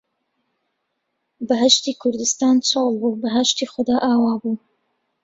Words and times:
بەهەشتی 1.47 1.93
کوردستان 2.01 2.55
چۆڵ 2.69 2.87
بوو، 3.01 3.19
بەهەشتی 3.23 3.67
خودا 3.73 3.97
ئاوا 4.03 4.33
بوو 4.41 4.53